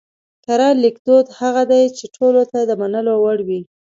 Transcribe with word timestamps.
کره 0.45 0.69
ليکدود 0.83 1.25
هغه 1.39 1.63
دی 1.71 1.83
چې 1.97 2.05
ټولو 2.15 2.41
ته 2.51 2.59
د 2.69 2.71
منلو 2.81 3.13
وړ 3.23 3.37
وي 3.47 3.61